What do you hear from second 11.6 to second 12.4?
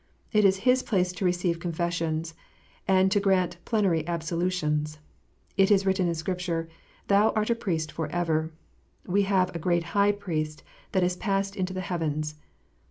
the heavens."